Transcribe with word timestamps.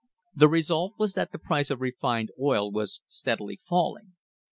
The 0.33 0.47
result 0.47 0.95
was 0.97 1.13
that 1.13 1.31
the 1.31 1.37
price 1.37 1.69
of 1.69 1.79
refined 1.79 2.31
oil 2.41 2.71
was 2.71 3.01
steadily 3.07 3.61
falling. 3.63 4.15